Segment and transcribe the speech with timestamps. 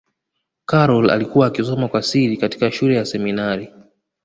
[0.65, 3.73] karol alikuwa akisoma kwa siri katika shule ya seminari